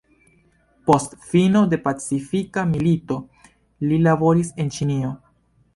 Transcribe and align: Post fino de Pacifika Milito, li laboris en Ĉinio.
Post 0.89 1.13
fino 1.33 1.61
de 1.73 1.79
Pacifika 1.85 2.65
Milito, 2.73 3.19
li 3.91 4.05
laboris 4.09 4.55
en 4.65 4.75
Ĉinio. 4.79 5.19